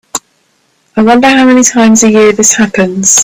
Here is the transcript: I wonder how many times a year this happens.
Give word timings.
I 0.95 1.03
wonder 1.03 1.29
how 1.29 1.45
many 1.45 1.61
times 1.63 2.01
a 2.03 2.09
year 2.09 2.31
this 2.31 2.53
happens. 2.55 3.19